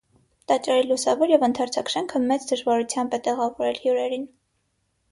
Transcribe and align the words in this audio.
Տաճարի 0.51 0.87
լուսավոր 0.91 1.33
և 1.33 1.45
ընդարձակ 1.49 1.91
շենքը 1.97 2.23
մեծ 2.25 2.49
դժվարությամբ 2.53 3.15
է 3.21 3.21
տեղավորել 3.31 3.81
հյուրերին։ 3.87 4.29